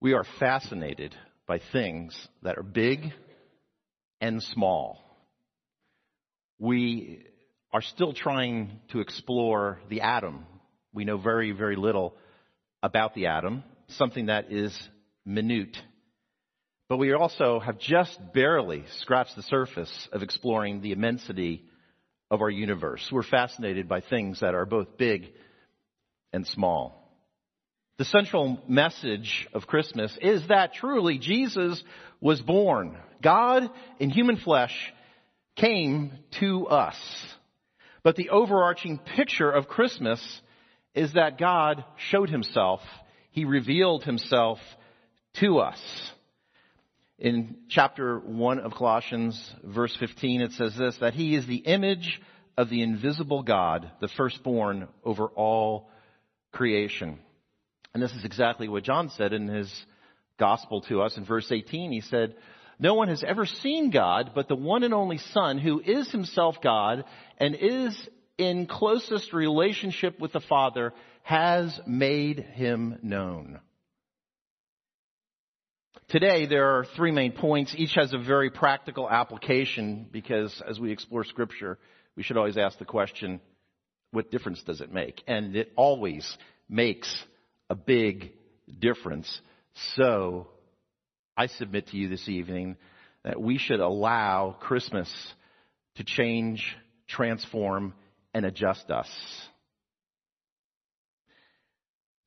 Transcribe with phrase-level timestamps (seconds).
[0.00, 1.14] We are fascinated
[1.46, 3.12] by things that are big
[4.20, 5.02] and small.
[6.58, 7.24] We
[7.72, 10.46] are still trying to explore the atom.
[10.92, 12.14] We know very, very little
[12.82, 14.76] about the atom, something that is
[15.24, 15.76] minute.
[16.88, 21.64] But we also have just barely scratched the surface of exploring the immensity
[22.30, 23.06] of our universe.
[23.10, 25.32] We're fascinated by things that are both big
[26.32, 27.07] and small.
[27.98, 31.82] The central message of Christmas is that truly Jesus
[32.20, 32.96] was born.
[33.20, 33.68] God
[33.98, 34.72] in human flesh
[35.56, 36.96] came to us.
[38.04, 40.20] But the overarching picture of Christmas
[40.94, 42.80] is that God showed himself.
[43.32, 44.58] He revealed himself
[45.40, 45.80] to us.
[47.18, 52.20] In chapter 1 of Colossians, verse 15, it says this, that he is the image
[52.56, 55.90] of the invisible God, the firstborn over all
[56.52, 57.18] creation.
[57.94, 59.72] And this is exactly what John said in his
[60.38, 61.90] gospel to us in verse 18.
[61.92, 62.34] He said,
[62.78, 66.56] no one has ever seen God, but the one and only Son, who is himself
[66.62, 67.04] God
[67.38, 73.58] and is in closest relationship with the Father, has made him known.
[76.08, 77.74] Today, there are three main points.
[77.76, 81.78] Each has a very practical application because as we explore Scripture,
[82.16, 83.40] we should always ask the question,
[84.12, 85.22] what difference does it make?
[85.26, 87.14] And it always makes
[87.70, 88.32] a big
[88.80, 89.40] difference.
[89.96, 90.48] So,
[91.36, 92.76] I submit to you this evening
[93.24, 95.12] that we should allow Christmas
[95.96, 96.76] to change,
[97.08, 97.94] transform,
[98.34, 99.08] and adjust us.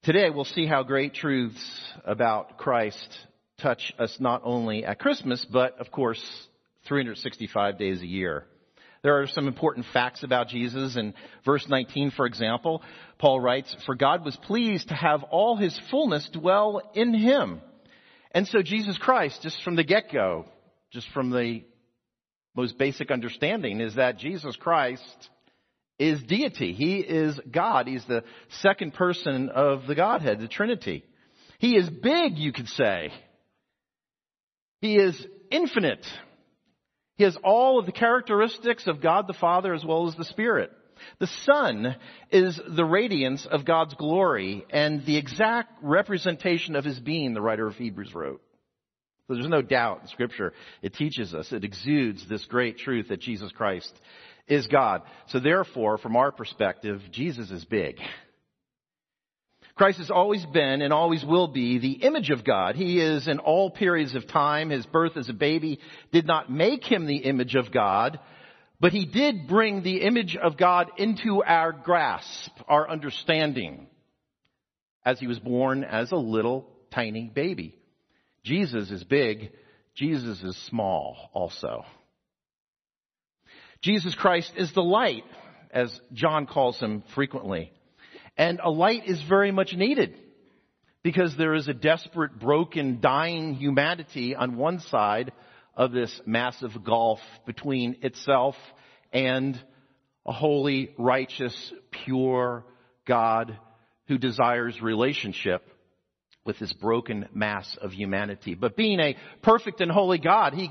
[0.03, 1.63] Today we'll see how great truths
[2.05, 3.17] about Christ
[3.59, 6.21] touch us not only at Christmas, but of course
[6.87, 8.45] 365 days a year.
[9.03, 10.95] There are some important facts about Jesus.
[10.95, 11.13] In
[11.43, 12.83] verse 19, for example,
[13.17, 17.61] Paul writes, For God was pleased to have all his fullness dwell in him
[18.33, 20.45] and so Jesus Christ, just from the get-go,
[20.91, 21.63] just from the
[22.55, 25.29] most basic understanding, is that Jesus Christ
[25.99, 26.73] is deity.
[26.73, 27.87] He is God.
[27.87, 28.23] He's the
[28.61, 31.03] second person of the Godhead, the Trinity.
[31.59, 33.11] He is big, you could say.
[34.79, 36.05] He is infinite.
[37.15, 40.71] He has all of the characteristics of God the Father as well as the Spirit.
[41.19, 41.95] The Son
[42.31, 47.67] is the radiance of God's glory and the exact representation of His being, the writer
[47.67, 48.41] of Hebrews wrote.
[49.27, 50.53] So there's no doubt in Scripture.
[50.81, 53.91] It teaches us, it exudes this great truth that Jesus Christ
[54.47, 55.03] is God.
[55.27, 57.97] So therefore, from our perspective, Jesus is big.
[59.75, 62.75] Christ has always been and always will be the image of God.
[62.75, 64.69] He is in all periods of time.
[64.69, 65.79] His birth as a baby
[66.11, 68.19] did not make him the image of God,
[68.79, 73.87] but he did bring the image of God into our grasp, our understanding,
[75.05, 77.75] as he was born as a little tiny baby.
[78.43, 79.51] Jesus is big.
[79.95, 81.85] Jesus is small also.
[83.81, 85.23] Jesus Christ is the light,
[85.71, 87.71] as John calls him frequently.
[88.37, 90.15] And a light is very much needed
[91.03, 95.31] because there is a desperate, broken, dying humanity on one side
[95.75, 98.55] of this massive gulf between itself
[99.11, 99.59] and
[100.25, 101.73] a holy, righteous,
[102.05, 102.65] pure
[103.07, 103.57] God
[104.07, 105.67] who desires relationship
[106.45, 108.55] with this broken mass of humanity.
[108.55, 110.69] But being a perfect and holy God, He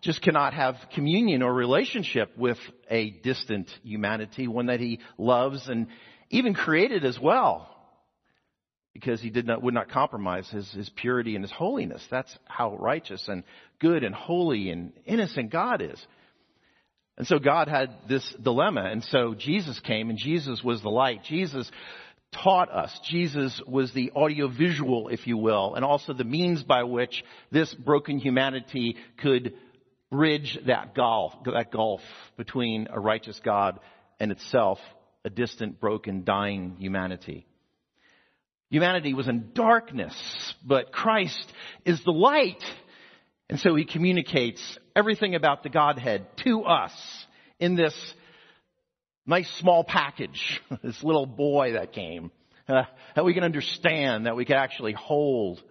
[0.00, 2.58] just cannot have communion or relationship with
[2.90, 5.88] a distant humanity, one that He loves and
[6.30, 7.68] even created as well
[8.92, 12.04] because he did not, would not compromise his, his purity and his holiness.
[12.10, 13.44] That's how righteous and
[13.80, 16.04] good and holy and innocent God is.
[17.16, 18.84] And so God had this dilemma.
[18.84, 21.24] And so Jesus came and Jesus was the light.
[21.24, 21.70] Jesus
[22.32, 22.96] taught us.
[23.08, 28.18] Jesus was the audiovisual, if you will, and also the means by which this broken
[28.18, 29.54] humanity could
[30.10, 32.00] bridge that gulf, that gulf
[32.36, 33.78] between a righteous God
[34.20, 34.78] and itself,
[35.28, 37.46] a distant, broken, dying humanity.
[38.70, 40.14] Humanity was in darkness,
[40.66, 41.52] but Christ
[41.84, 42.62] is the light.
[43.50, 44.62] And so he communicates
[44.96, 46.92] everything about the Godhead to us
[47.60, 47.94] in this
[49.26, 52.30] nice small package, this little boy that came,
[52.68, 55.62] uh, that we can understand, that we can actually hold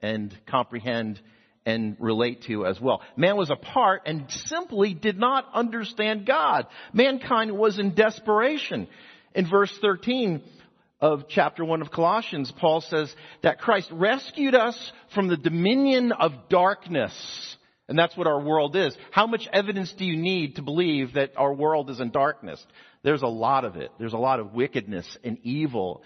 [0.00, 1.20] and comprehend
[1.66, 3.02] and relate to as well.
[3.16, 6.66] Man was apart and simply did not understand God.
[6.92, 8.88] Mankind was in desperation.
[9.34, 10.42] In verse 13,
[11.00, 16.48] of chapter 1 of Colossians, Paul says that Christ rescued us from the dominion of
[16.48, 17.12] darkness.
[17.88, 18.96] And that's what our world is.
[19.10, 22.64] How much evidence do you need to believe that our world is in darkness?
[23.02, 23.90] There's a lot of it.
[23.98, 26.02] There's a lot of wickedness and evil.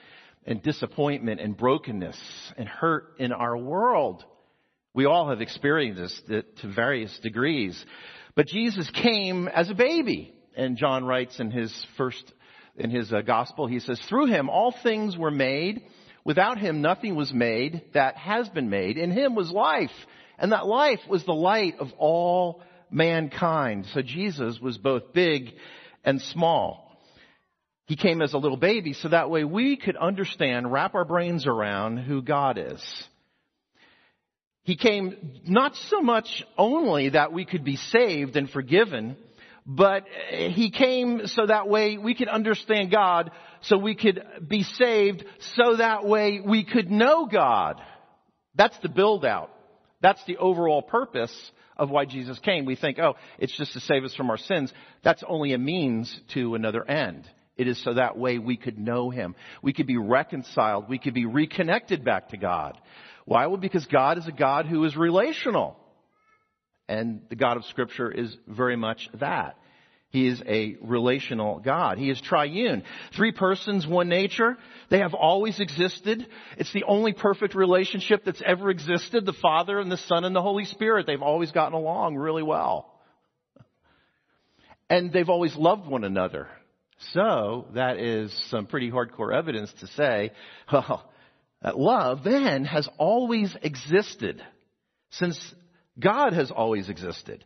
[0.48, 2.18] and disappointment and brokenness
[2.56, 4.24] and hurt in our world.
[4.98, 7.86] We all have experienced this to various degrees.
[8.34, 10.34] But Jesus came as a baby.
[10.56, 12.32] And John writes in his first,
[12.74, 15.84] in his uh, gospel, he says, through him all things were made.
[16.24, 18.98] Without him nothing was made that has been made.
[18.98, 19.92] In him was life.
[20.36, 22.60] And that life was the light of all
[22.90, 23.86] mankind.
[23.94, 25.50] So Jesus was both big
[26.02, 26.98] and small.
[27.86, 31.46] He came as a little baby so that way we could understand, wrap our brains
[31.46, 33.07] around who God is.
[34.68, 39.16] He came not so much only that we could be saved and forgiven,
[39.64, 43.30] but He came so that way we could understand God,
[43.62, 45.24] so we could be saved,
[45.56, 47.80] so that way we could know God.
[48.56, 49.50] That's the build out.
[50.02, 51.32] That's the overall purpose
[51.78, 52.66] of why Jesus came.
[52.66, 54.70] We think, oh, it's just to save us from our sins.
[55.02, 57.26] That's only a means to another end.
[57.58, 59.34] It is so that way we could know Him.
[59.62, 60.88] We could be reconciled.
[60.88, 62.78] We could be reconnected back to God.
[63.26, 63.46] Why?
[63.48, 65.76] Well, because God is a God who is relational.
[66.88, 69.58] And the God of Scripture is very much that.
[70.10, 71.98] He is a relational God.
[71.98, 72.82] He is triune.
[73.14, 74.56] Three persons, one nature.
[74.88, 76.26] They have always existed.
[76.56, 79.26] It's the only perfect relationship that's ever existed.
[79.26, 81.06] The Father and the Son and the Holy Spirit.
[81.06, 82.94] They've always gotten along really well.
[84.88, 86.48] And they've always loved one another.
[87.12, 90.32] So, that is some pretty hardcore evidence to say,
[90.72, 91.10] well,
[91.62, 94.42] that love then has always existed.
[95.10, 95.38] Since
[95.98, 97.44] God has always existed.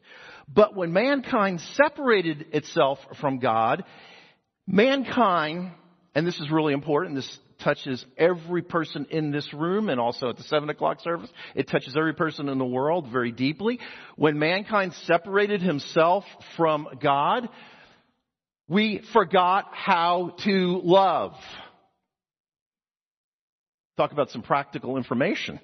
[0.52, 3.84] But when mankind separated itself from God,
[4.66, 5.72] mankind,
[6.14, 10.36] and this is really important, this touches every person in this room and also at
[10.36, 11.30] the seven o'clock service.
[11.54, 13.78] It touches every person in the world very deeply.
[14.16, 16.24] When mankind separated himself
[16.56, 17.48] from God,
[18.72, 21.34] we forgot how to love.
[23.98, 25.60] Talk about some practical information.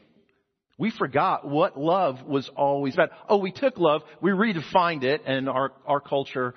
[0.79, 3.11] We forgot what love was always about.
[3.27, 6.55] Oh, we took love, we redefined it, and our, our culture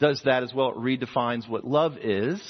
[0.00, 0.70] does that as well.
[0.70, 2.42] It redefines what love is.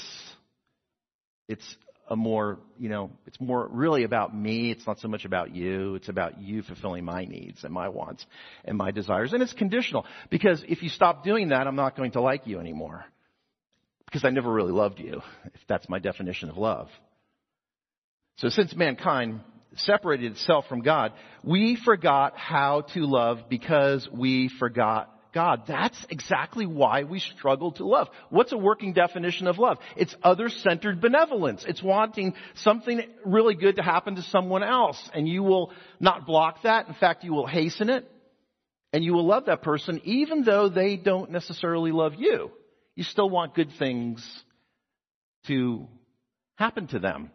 [1.47, 1.75] It's
[2.07, 4.71] a more, you know, it's more really about me.
[4.71, 5.95] It's not so much about you.
[5.95, 8.25] It's about you fulfilling my needs and my wants
[8.63, 9.33] and my desires.
[9.33, 12.59] And it's conditional because if you stop doing that, I'm not going to like you
[12.59, 13.05] anymore
[14.05, 16.89] because I never really loved you, if that's my definition of love.
[18.37, 19.41] So since mankind
[19.77, 21.13] separated itself from God,
[21.43, 25.63] we forgot how to love because we forgot God.
[25.67, 28.07] That's exactly why we struggle to love.
[28.29, 29.77] What's a working definition of love?
[29.97, 31.65] It's other-centered benevolence.
[31.67, 34.97] It's wanting something really good to happen to someone else.
[35.13, 36.87] And you will not block that.
[36.87, 38.09] In fact, you will hasten it.
[38.93, 42.49] And you will love that person even though they don't necessarily love you.
[42.95, 44.25] You still want good things
[45.47, 45.85] to
[46.55, 47.29] happen to them.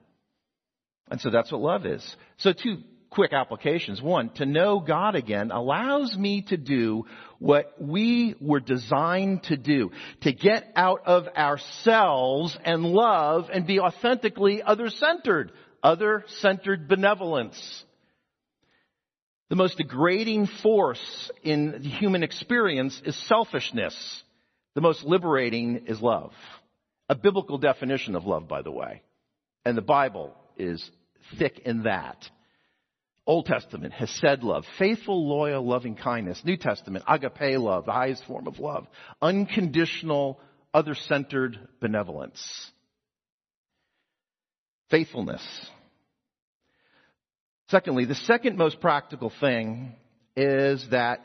[1.10, 2.16] And so that's what love is.
[2.38, 2.78] So two
[3.10, 4.00] quick applications.
[4.00, 7.04] One, to know God again allows me to do
[7.38, 9.90] what we were designed to do.
[10.22, 15.52] To get out of ourselves and love and be authentically other-centered.
[15.82, 17.84] Other-centered benevolence.
[19.48, 24.22] The most degrading force in the human experience is selfishness.
[24.74, 26.32] The most liberating is love.
[27.08, 29.02] A biblical definition of love, by the way.
[29.64, 30.88] And the Bible is
[31.38, 32.30] thick in that.
[33.30, 36.42] Old Testament, Hesed love, faithful, loyal, loving kindness.
[36.44, 38.88] New Testament, agape love, the highest form of love.
[39.22, 40.40] Unconditional,
[40.74, 42.42] other-centered benevolence.
[44.90, 45.46] Faithfulness.
[47.68, 49.94] Secondly, the second most practical thing
[50.34, 51.20] is that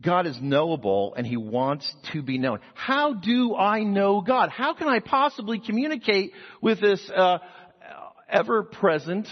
[0.00, 2.60] God is knowable and He wants to be known.
[2.74, 4.50] How do I know God?
[4.50, 6.30] How can I possibly communicate
[6.62, 7.38] with this uh,
[8.28, 9.26] ever present,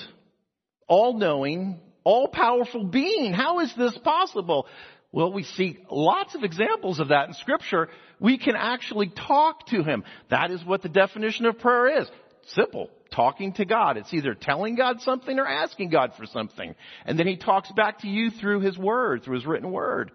[0.88, 3.32] all knowing, all powerful being.
[3.32, 4.68] How is this possible?
[5.10, 7.88] Well, we see lots of examples of that in scripture.
[8.20, 10.04] We can actually talk to him.
[10.30, 12.08] That is what the definition of prayer is.
[12.54, 12.90] Simple.
[13.10, 13.96] Talking to God.
[13.96, 16.76] It's either telling God something or asking God for something.
[17.04, 20.12] And then he talks back to you through his word, through his written word.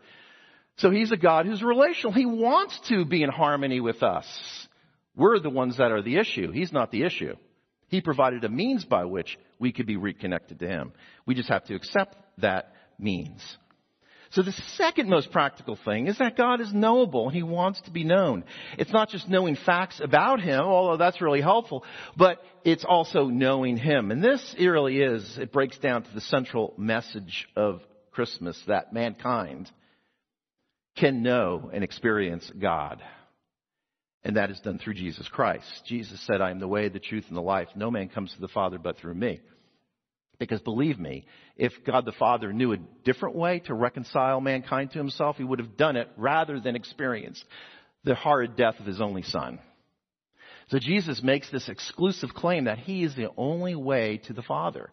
[0.77, 2.13] So he's a God who's relational.
[2.13, 4.25] He wants to be in harmony with us.
[5.17, 6.51] We're the ones that are the issue.
[6.51, 7.35] He's not the issue.
[7.91, 10.93] He provided a means by which we could be reconnected to Him.
[11.25, 13.41] We just have to accept that means.
[14.29, 17.91] So the second most practical thing is that God is knowable and He wants to
[17.91, 18.45] be known.
[18.77, 21.83] It's not just knowing facts about Him, although that's really helpful,
[22.15, 24.09] but it's also knowing Him.
[24.09, 27.81] And this really is, it breaks down to the central message of
[28.11, 29.69] Christmas that mankind
[30.95, 33.03] can know and experience God.
[34.23, 35.65] And that is done through Jesus Christ.
[35.87, 37.69] Jesus said, I am the way, the truth, and the life.
[37.75, 39.39] No man comes to the Father but through me.
[40.37, 41.25] Because believe me,
[41.55, 45.59] if God the Father knew a different way to reconcile mankind to himself, he would
[45.59, 47.43] have done it rather than experience
[48.03, 49.59] the horrid death of his only son.
[50.69, 54.89] So Jesus makes this exclusive claim that he is the only way to the Father.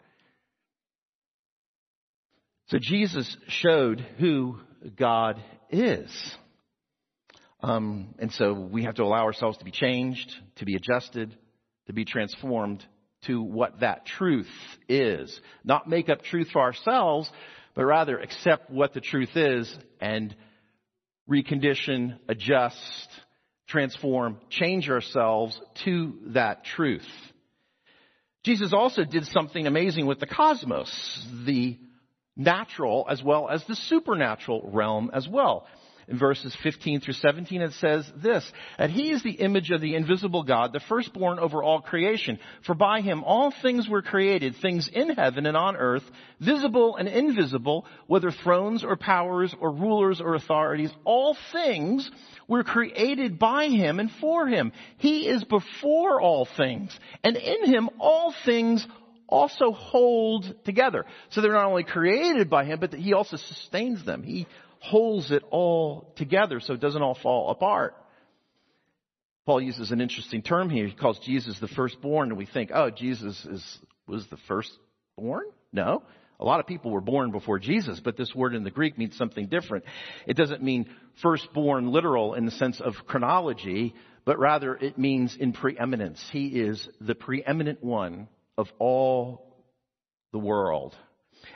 [2.67, 4.59] So Jesus showed who
[4.95, 6.35] God is.
[7.61, 11.35] Um, and so we have to allow ourselves to be changed, to be adjusted,
[11.87, 12.85] to be transformed
[13.25, 14.49] to what that truth
[14.87, 15.37] is.
[15.63, 17.29] Not make up truth for ourselves,
[17.75, 20.35] but rather accept what the truth is and
[21.29, 23.09] recondition, adjust,
[23.67, 27.07] transform, change ourselves to that truth.
[28.43, 31.77] Jesus also did something amazing with the cosmos, the
[32.37, 35.67] natural as well as the supernatural realm as well
[36.09, 39.95] in verses 15 through 17, it says this, that he is the image of the
[39.95, 42.39] invisible God, the firstborn over all creation.
[42.65, 46.03] For by him all things were created, things in heaven and on earth,
[46.39, 52.09] visible and invisible, whether thrones or powers or rulers or authorities, all things
[52.47, 54.71] were created by him and for him.
[54.97, 58.85] He is before all things, and in him all things
[59.27, 61.05] also hold together.
[61.29, 64.23] So they're not only created by him, but he also sustains them.
[64.23, 64.47] He
[64.79, 67.95] holds it all together so it doesn't all fall apart.
[69.45, 70.85] Paul uses an interesting term here.
[70.85, 75.45] He calls Jesus the firstborn, and we think, oh, Jesus is, was the firstborn?
[75.73, 76.03] No.
[76.39, 79.17] A lot of people were born before Jesus, but this word in the Greek means
[79.17, 79.83] something different.
[80.25, 80.89] It doesn't mean
[81.21, 83.93] firstborn literal in the sense of chronology,
[84.23, 86.23] but rather it means in preeminence.
[86.31, 89.57] He is the preeminent one of all
[90.31, 90.95] the world.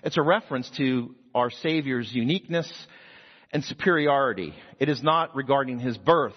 [0.03, 2.71] It's a reference to our Savior's uniqueness
[3.53, 4.53] and superiority.
[4.79, 6.33] It is not regarding his birth,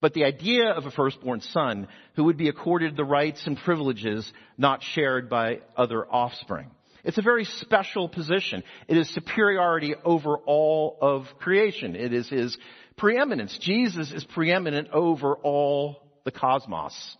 [0.00, 4.32] but the idea of a firstborn son who would be accorded the rights and privileges
[4.56, 6.70] not shared by other offspring.
[7.04, 8.62] It's a very special position.
[8.86, 11.96] It is superiority over all of creation.
[11.96, 12.56] It is his
[12.96, 13.58] preeminence.
[13.60, 17.16] Jesus is preeminent over all the cosmos.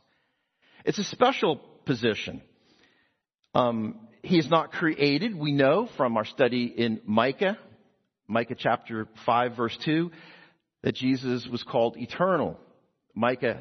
[0.84, 2.42] It's a special position.
[3.54, 5.34] Um, he is not created.
[5.34, 7.58] We know from our study in Micah
[8.28, 10.10] Micah chapter 5 verse 2
[10.82, 12.58] that Jesus was called eternal.
[13.14, 13.60] Micah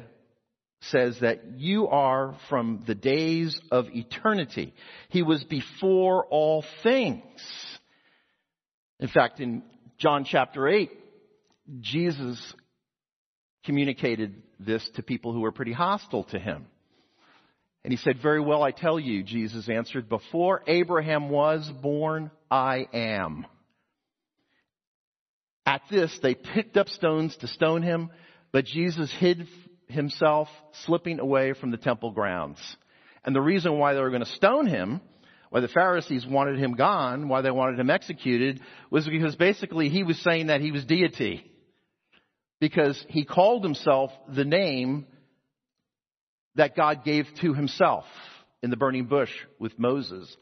[0.82, 4.72] says that you are from the days of eternity.
[5.08, 7.22] He was before all things.
[9.00, 9.62] In fact, in
[9.98, 10.90] John chapter 8,
[11.80, 12.54] Jesus
[13.64, 16.66] communicated this to people who were pretty hostile to him.
[17.84, 22.86] And he said, Very well, I tell you, Jesus answered, before Abraham was born, I
[22.92, 23.46] am.
[25.68, 28.08] At this, they picked up stones to stone him,
[28.52, 29.46] but Jesus hid
[29.88, 30.48] himself,
[30.86, 32.56] slipping away from the temple grounds.
[33.22, 35.02] And the reason why they were going to stone him,
[35.50, 40.04] why the Pharisees wanted him gone, why they wanted him executed, was because basically he
[40.04, 41.44] was saying that he was deity.
[42.60, 45.06] Because he called himself the name
[46.54, 48.06] that God gave to himself
[48.62, 50.34] in the burning bush with Moses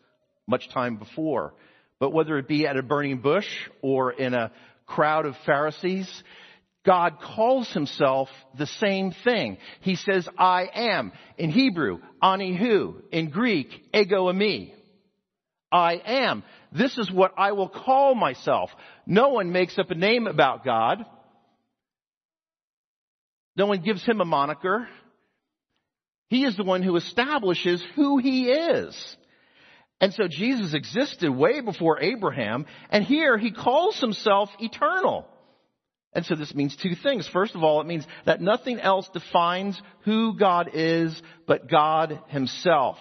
[0.46, 1.52] much time before.
[1.98, 3.48] But whether it be at a burning bush
[3.82, 4.52] or in a
[4.86, 6.08] crowd of Pharisees,
[6.84, 9.58] God calls himself the same thing.
[9.80, 11.12] He says, I am.
[11.36, 13.02] In Hebrew, anihu.
[13.10, 14.72] In Greek, ego eimi.
[15.72, 16.44] I am.
[16.72, 18.70] This is what I will call myself.
[19.04, 21.04] No one makes up a name about God.
[23.56, 24.88] No one gives him a moniker.
[26.28, 29.16] He is the one who establishes who he is.
[30.00, 35.26] And so Jesus existed way before Abraham, and here he calls himself eternal.
[36.12, 37.28] And so this means two things.
[37.28, 42.96] First of all, it means that nothing else defines who God is but God himself.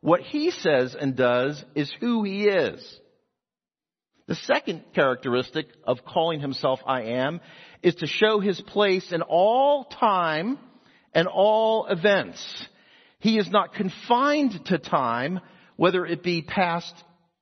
[0.00, 3.00] What he says and does is who he is.
[4.26, 7.40] The second characteristic of calling himself I am
[7.82, 10.58] is to show his place in all time
[11.14, 12.42] and all events.
[13.20, 15.40] He is not confined to time,
[15.76, 16.94] whether it be past,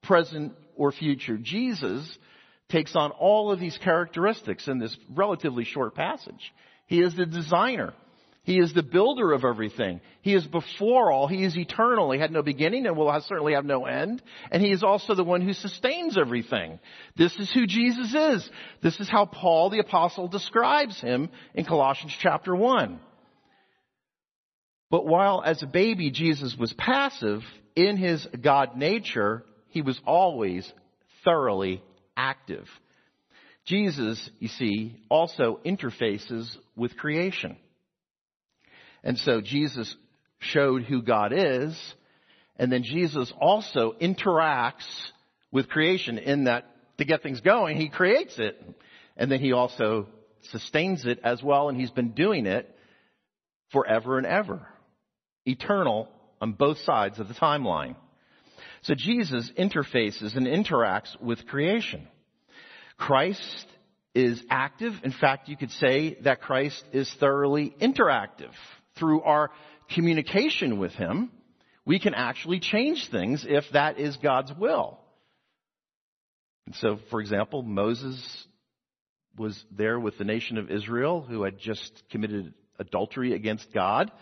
[0.02, 1.38] present, or future.
[1.38, 2.18] Jesus
[2.68, 6.52] takes on all of these characteristics in this relatively short passage.
[6.86, 7.94] He is the designer.
[8.44, 10.02] He is the builder of everything.
[10.20, 11.26] He is before all.
[11.26, 12.10] He is eternal.
[12.10, 14.22] He had no beginning and will certainly have no end.
[14.50, 16.78] And he is also the one who sustains everything.
[17.16, 18.50] This is who Jesus is.
[18.82, 23.00] This is how Paul the apostle describes him in Colossians chapter 1.
[24.90, 27.40] But while as a baby Jesus was passive,
[27.76, 30.70] in his God nature, he was always
[31.24, 31.82] thoroughly
[32.16, 32.66] active.
[33.66, 37.56] Jesus, you see, also interfaces with creation.
[39.02, 39.94] And so Jesus
[40.38, 41.94] showed who God is,
[42.56, 44.86] and then Jesus also interacts
[45.50, 48.62] with creation in that to get things going, he creates it,
[49.16, 50.06] and then he also
[50.50, 52.76] sustains it as well, and he's been doing it
[53.72, 54.66] forever and ever.
[55.46, 56.08] Eternal
[56.44, 57.96] on both sides of the timeline.
[58.82, 62.06] So Jesus interfaces and interacts with creation.
[62.98, 63.66] Christ
[64.14, 64.92] is active.
[65.04, 68.52] In fact, you could say that Christ is thoroughly interactive.
[68.98, 69.50] Through our
[69.94, 71.30] communication with Him,
[71.86, 74.98] we can actually change things if that is God's will.
[76.66, 78.46] And so, for example, Moses
[79.34, 84.12] was there with the nation of Israel who had just committed adultery against God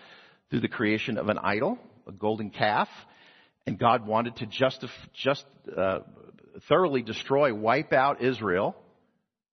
[0.51, 2.89] through the creation of an idol, a golden calf,
[3.67, 5.45] and God wanted to just, just
[5.77, 6.01] uh,
[6.69, 8.77] thoroughly destroy, wipe out Israel,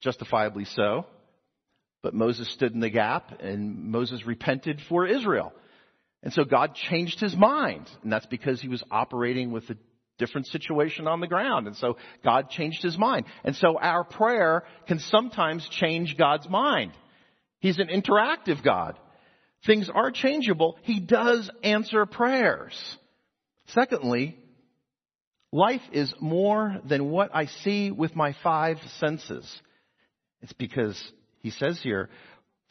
[0.02, 1.06] justifiably so.
[2.02, 5.54] But Moses stood in the gap, and Moses repented for Israel.
[6.24, 9.76] And so God changed his mind, and that's because he was operating with a
[10.18, 11.68] different situation on the ground.
[11.68, 13.26] And so God changed his mind.
[13.44, 16.92] And so our prayer can sometimes change God's mind.
[17.60, 18.98] He's an interactive God.
[19.66, 20.78] Things are changeable.
[20.84, 22.74] He does answer prayers.
[23.68, 24.38] Secondly,
[25.52, 29.62] life is more than what I see with my five senses.
[30.42, 31.02] It's because
[31.42, 32.10] he says here,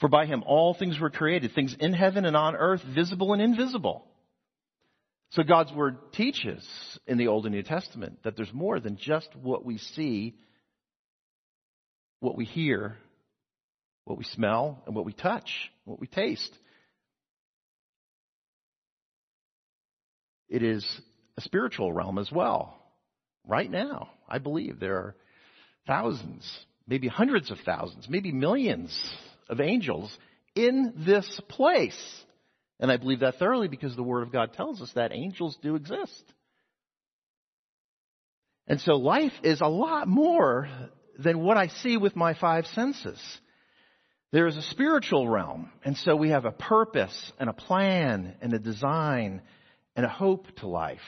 [0.01, 3.43] for by him all things were created, things in heaven and on earth, visible and
[3.43, 4.05] invisible.
[5.31, 6.67] So God's word teaches
[7.07, 10.37] in the Old and New Testament that there's more than just what we see,
[12.21, 12.97] what we hear,
[14.05, 15.51] what we smell, and what we touch,
[15.85, 16.51] what we taste.
[20.49, 20.85] It is
[21.37, 22.77] a spiritual realm as well.
[23.47, 25.17] Right now, I believe there are
[25.87, 26.51] thousands,
[26.87, 28.99] maybe hundreds of thousands, maybe millions
[29.49, 30.17] of angels
[30.55, 31.99] in this place.
[32.81, 35.75] And I believe that thoroughly because the Word of God tells us that angels do
[35.75, 36.25] exist.
[38.67, 40.69] And so life is a lot more
[41.19, 43.21] than what I see with my five senses.
[44.31, 45.73] There is a spiritual realm.
[45.85, 49.41] And so we have a purpose and a plan and a design
[49.99, 51.01] and a hope to life.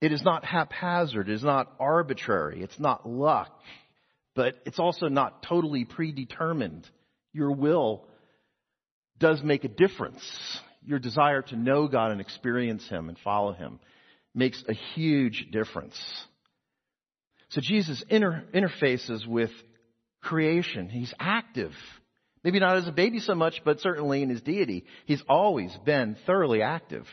[0.00, 1.28] It is not haphazard.
[1.28, 2.62] It is not arbitrary.
[2.62, 3.60] It's not luck.
[4.34, 6.88] But it's also not totally predetermined.
[7.34, 8.06] Your will
[9.18, 10.22] does make a difference.
[10.82, 13.80] Your desire to know God and experience Him and follow Him
[14.34, 16.00] makes a huge difference.
[17.50, 19.50] So Jesus inter- interfaces with
[20.22, 20.88] creation.
[20.88, 21.72] He's active.
[22.42, 24.86] Maybe not as a baby so much, but certainly in his deity.
[25.04, 27.06] He's always been thoroughly active.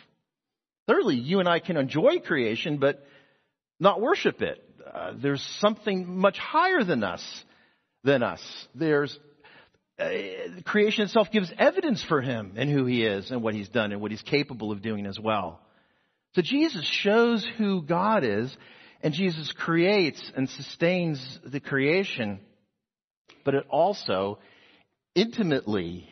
[0.89, 3.05] Thirdly, you and I can enjoy creation, but
[3.79, 4.57] not worship it.
[4.91, 7.23] Uh, there's something much higher than us,
[8.03, 8.41] than us.
[8.73, 9.19] There's
[9.99, 10.09] uh,
[10.65, 14.01] creation itself gives evidence for him and who he is and what he's done and
[14.01, 15.59] what he's capable of doing as well.
[16.33, 18.57] So Jesus shows who God is,
[19.03, 22.39] and Jesus creates and sustains the creation,
[23.45, 24.39] but it also
[25.13, 26.09] intimately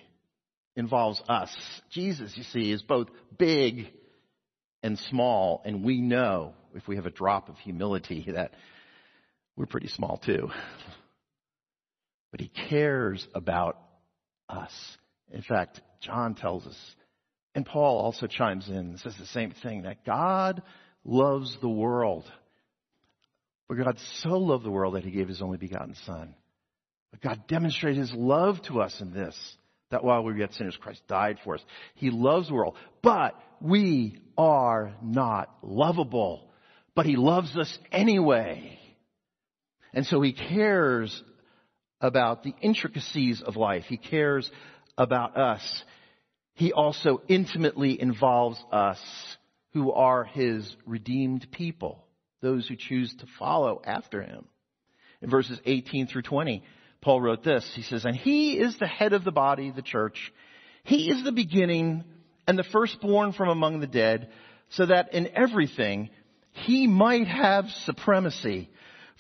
[0.76, 1.50] involves us.
[1.90, 3.08] Jesus, you see, is both
[3.40, 3.88] big
[4.84, 8.52] and small, and we know if we have a drop of humility that
[9.56, 10.50] we're pretty small too.
[12.32, 13.80] But he cares about
[14.50, 14.72] us.
[15.32, 16.78] In fact, John tells us,
[17.56, 20.62] and Paul also chimes in and says the same thing, that God
[21.04, 22.26] loves the world.
[23.68, 26.36] But God so loved the world that he gave his only begotten Son.
[27.12, 29.36] But God demonstrated his love to us in this,
[29.90, 31.62] that while we were yet sinners, Christ died for us.
[31.96, 32.76] He loves the world.
[33.02, 36.50] But we are not lovable,
[36.96, 38.78] but He loves us anyway.
[39.94, 41.24] And so He cares
[42.02, 43.86] about the intricacies of life.
[43.88, 44.50] He cares
[44.98, 45.84] about us.
[46.54, 49.00] He also intimately involves us
[49.74, 52.06] who are His redeemed people,
[52.42, 54.46] those who choose to follow after Him.
[55.22, 56.64] In verses 18 through 20,
[57.02, 57.70] Paul wrote this.
[57.76, 60.34] He says, And He is the head of the body, the church.
[60.84, 62.04] He is the beginning
[62.48, 64.30] and the firstborn from among the dead,
[64.70, 66.10] so that in everything
[66.52, 68.70] he might have supremacy.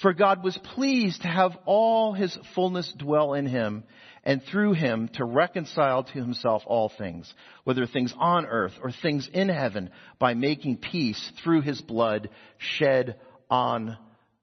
[0.01, 3.83] For God was pleased to have all his fullness dwell in him,
[4.23, 9.29] and through him to reconcile to himself all things, whether things on earth or things
[9.33, 13.97] in heaven, by making peace through his blood shed on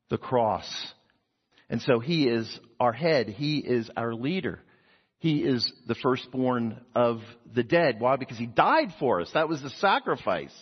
[0.08, 0.92] the cross.
[1.74, 3.28] And so he is our head.
[3.28, 4.60] He is our leader.
[5.18, 7.18] He is the firstborn of
[7.52, 7.98] the dead.
[7.98, 8.14] Why?
[8.14, 9.28] Because he died for us.
[9.34, 10.54] That was the sacrifice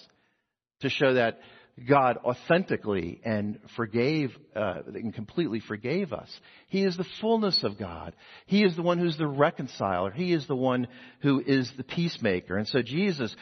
[0.81, 1.41] to show that
[1.87, 6.31] God authentically and forgave, uh, and completely forgave us.
[6.69, 8.15] He is the fullness of God.
[8.47, 10.13] He is the one who's the reconciler.
[10.13, 10.89] He is the one
[11.21, 12.57] who is the peacemaker.
[12.57, 13.37] And so Jesus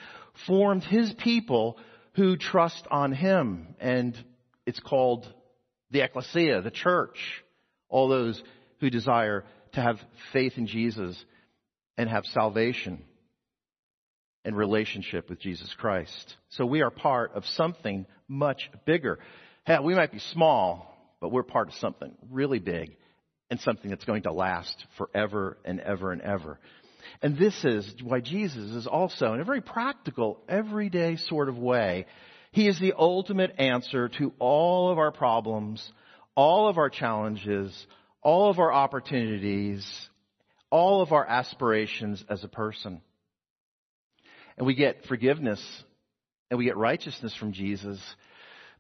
[0.45, 1.79] formed His people
[2.15, 3.77] who trust on Him.
[3.79, 4.17] And
[4.67, 5.33] it's called
[5.93, 7.45] the ecclesia, the church.
[7.91, 8.43] All those
[8.81, 9.99] who desire to have
[10.33, 11.23] faith in Jesus
[11.99, 13.05] and have salvation
[14.45, 16.37] and relationship with Jesus Christ.
[16.51, 19.19] So we are part of something much bigger.
[19.65, 22.97] Hell, we might be small, but we're part of something really big
[23.51, 26.59] and something that's going to last forever and ever and ever.
[27.23, 32.07] And this is why Jesus is also, in a very practical, everyday sort of way,
[32.53, 35.87] he is the ultimate answer to all of our problems,
[36.35, 37.87] all of our challenges,
[38.23, 39.87] all of our opportunities,
[40.71, 43.01] all of our aspirations as a person.
[44.57, 45.63] And we get forgiveness
[46.51, 48.01] and we get righteousness from Jesus.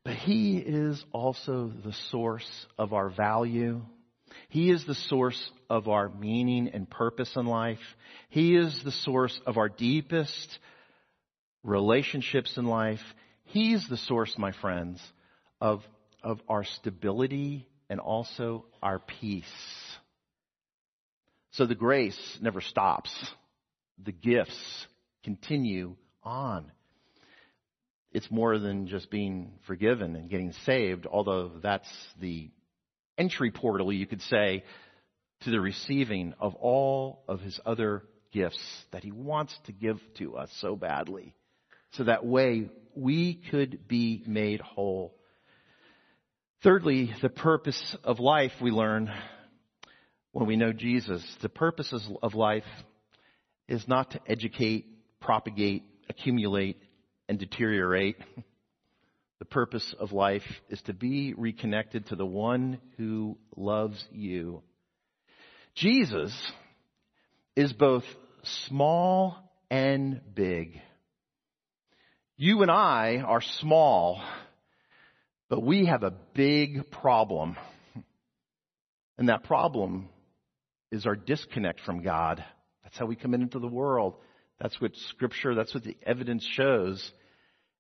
[0.05, 3.83] But He is also the source of our value.
[4.49, 7.79] He is the source of our meaning and purpose in life.
[8.29, 10.59] He is the source of our deepest
[11.63, 13.01] relationships in life.
[13.45, 15.01] He's the source, my friends,
[15.61, 15.83] of,
[16.23, 19.45] of our stability and also our peace.
[21.53, 23.11] So the grace never stops.
[24.03, 24.87] The gifts
[25.25, 26.71] continue on.
[28.13, 31.89] It's more than just being forgiven and getting saved, although that's
[32.21, 32.51] the
[33.19, 34.65] entry portal, you could say,
[35.43, 38.03] to the receiving of all of his other
[38.33, 41.35] gifts that he wants to give to us so badly.
[41.93, 45.15] So that way we could be made whole.
[46.63, 49.11] Thirdly, the purpose of life we learn
[50.33, 51.25] when we know Jesus.
[51.41, 52.65] The purpose of life
[53.67, 54.87] is not to educate
[55.21, 56.79] propagate, accumulate,
[57.29, 58.17] and deteriorate.
[59.39, 64.63] The purpose of life is to be reconnected to the one who loves you.
[65.75, 66.35] Jesus
[67.57, 68.05] is both
[68.67, 69.37] small
[69.71, 70.81] and big.
[72.37, 74.23] You and I are small,
[75.51, 77.57] but we have a big problem.
[79.19, 80.09] And that problem
[80.91, 82.43] is our disconnect from God.
[82.85, 84.15] That's how we come into the world.
[84.61, 87.13] That's what scripture, that's what the evidence shows.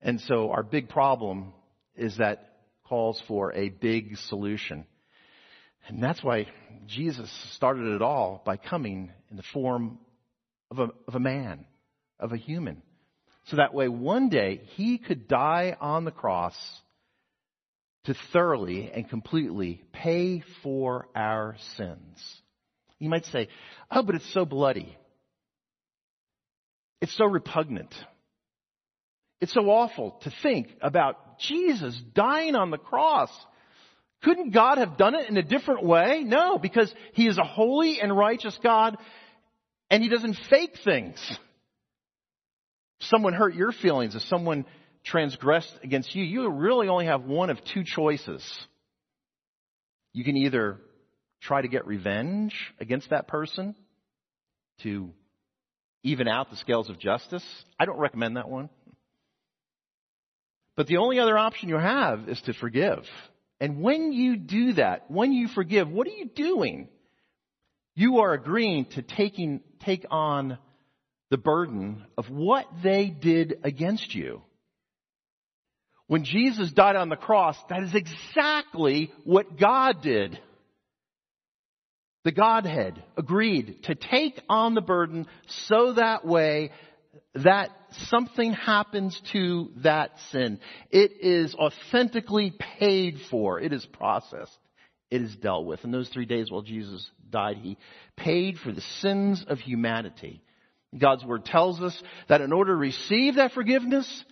[0.02, 1.52] And so our big problem
[1.94, 4.85] is that calls for a big solution.
[5.87, 6.48] And that's why
[6.87, 9.98] Jesus started it all by coming in the form
[10.72, 11.66] of a, of a man,
[12.18, 12.83] of a human.
[13.46, 16.56] So that way one day he could die on the cross
[18.11, 22.42] to thoroughly and completely pay for our sins.
[22.99, 23.46] You might say,
[23.88, 24.99] oh, but it's so bloody.
[27.01, 27.94] It's so repugnant.
[29.40, 33.31] It's so awful to think about Jesus dying on the cross.
[34.25, 36.25] Couldn't God have done it in a different way?
[36.25, 38.96] No, because He is a holy and righteous God
[39.88, 41.18] and He doesn't fake things.
[43.03, 44.66] Someone hurt your feelings, if someone
[45.05, 48.43] transgressed against you, you really only have one of two choices.
[50.13, 50.79] You can either
[51.41, 53.75] try to get revenge against that person,
[54.83, 55.11] to
[56.03, 57.45] even out the scales of justice.
[57.79, 58.71] I don't recommend that one.
[60.77, 63.05] But the only other option you have is to forgive.
[63.61, 66.89] And when you do that, when you forgive, what are you doing?
[67.95, 70.57] You are agreeing to taking, take on
[71.31, 74.43] the burden of what they did against you.
[76.11, 80.40] When Jesus died on the cross, that is exactly what God did
[82.25, 85.29] the Godhead agreed to take on the burden
[85.68, 86.73] so that way
[87.35, 87.70] that
[88.09, 90.59] something happens to that sin.
[90.90, 93.61] It is authentically paid for.
[93.61, 94.59] It is processed.
[95.12, 95.85] It is dealt with.
[95.85, 97.79] In those three days while Jesus died, He
[98.16, 100.42] paid for the sins of humanity.
[100.99, 104.25] God's Word tells us that in order to receive that forgiveness,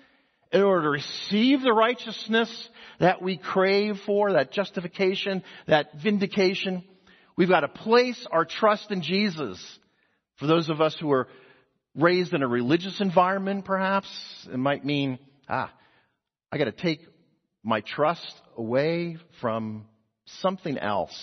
[0.53, 2.69] in order to receive the righteousness
[3.01, 6.85] that we crave for, that justification, that vindication,
[7.39, 9.65] We've got to place our trust in Jesus.
[10.39, 11.29] For those of us who are
[11.95, 14.09] raised in a religious environment, perhaps,
[14.53, 15.73] it might mean, ah,
[16.51, 17.07] I got to take
[17.63, 19.87] my trust away from
[20.41, 21.17] something else,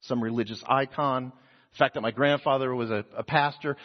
[0.00, 1.32] some religious icon.
[1.74, 3.76] The fact that my grandfather was a, a pastor,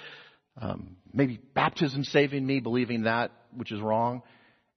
[0.59, 4.23] um, maybe baptism saving me, believing that, which is wrong,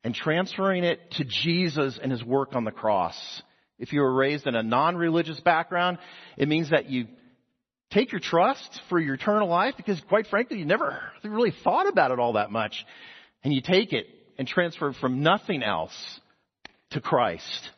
[0.05, 3.43] and transferring it to Jesus and his work on the cross.
[3.79, 5.99] If you were raised in a non-religious background,
[6.37, 7.07] it means that you
[7.91, 12.11] take your trust for your eternal life because quite frankly, you never really thought about
[12.11, 12.85] it all that much.
[13.45, 14.07] And you take it
[14.39, 15.93] and transfer it from nothing else
[16.91, 17.71] to Christ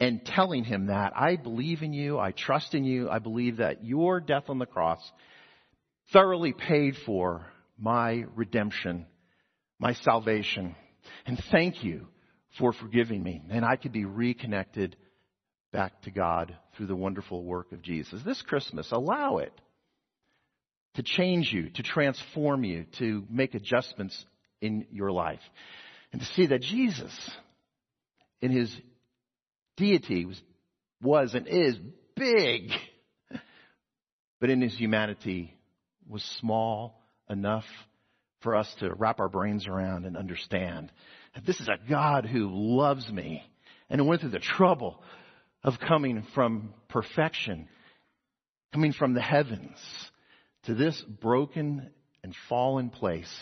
[0.00, 3.84] and telling him that I believe in you, I trust in you, I believe that
[3.84, 5.00] your death on the cross
[6.12, 7.46] thoroughly paid for
[7.78, 9.06] my redemption,
[9.78, 10.74] my salvation.
[11.26, 12.08] And thank you
[12.58, 13.42] for forgiving me.
[13.50, 14.96] And I could be reconnected
[15.72, 18.22] back to God through the wonderful work of Jesus.
[18.24, 19.52] This Christmas, allow it
[20.94, 24.24] to change you, to transform you, to make adjustments
[24.60, 25.40] in your life.
[26.12, 27.30] And to see that Jesus,
[28.40, 28.72] in his
[29.76, 30.40] deity, was,
[31.02, 31.76] was and is
[32.14, 32.70] big,
[34.40, 35.56] but in his humanity
[36.08, 37.64] was small enough
[38.44, 40.92] for us to wrap our brains around and understand
[41.34, 43.42] that this is a God who loves me
[43.90, 45.02] and went through the trouble
[45.64, 47.68] of coming from perfection,
[48.72, 49.78] coming from the heavens
[50.64, 51.90] to this broken
[52.22, 53.34] and fallen place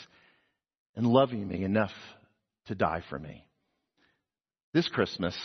[0.97, 1.93] and loving me enough
[2.67, 3.45] to die for me.
[4.73, 5.37] This Christmas,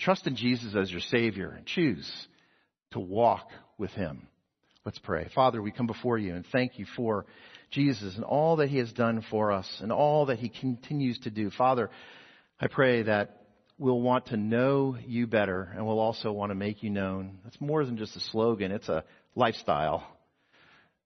[0.00, 2.10] trust in Jesus as your Savior and choose
[2.92, 4.28] to walk with Him.
[4.84, 5.28] Let's pray.
[5.32, 7.24] Father, we come before you and thank you for
[7.70, 11.30] Jesus and all that He has done for us and all that He continues to
[11.30, 11.50] do.
[11.50, 11.88] Father,
[12.58, 13.44] I pray that
[13.78, 17.38] we'll want to know you better and we'll also want to make you known.
[17.46, 19.04] It's more than just a slogan, it's a
[19.36, 20.04] lifestyle.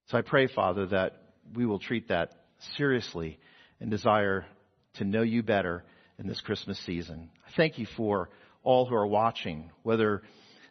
[0.06, 1.20] So I pray, Father, that
[1.54, 2.32] we will treat that
[2.78, 3.38] seriously
[3.78, 4.46] and desire
[4.94, 5.84] to know you better
[6.18, 7.28] in this Christmas season.
[7.46, 8.30] I thank you for
[8.62, 10.22] all who are watching, whether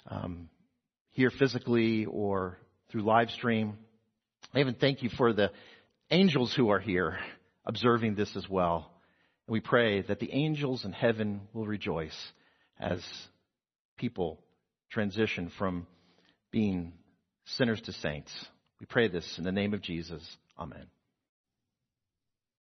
[0.07, 0.49] um,
[1.11, 2.57] here physically or
[2.91, 3.77] through live stream.
[4.53, 5.51] I even thank you for the
[6.11, 7.17] angels who are here
[7.65, 8.91] observing this as well.
[9.47, 12.15] And we pray that the angels in heaven will rejoice
[12.79, 13.01] as
[13.97, 14.39] people
[14.89, 15.87] transition from
[16.51, 16.93] being
[17.45, 18.31] sinners to saints.
[18.79, 20.23] We pray this in the name of Jesus.
[20.57, 20.94] Amen.